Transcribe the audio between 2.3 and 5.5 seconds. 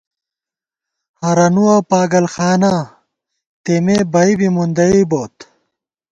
خانا تېمے بئ بی مُندَئی بوت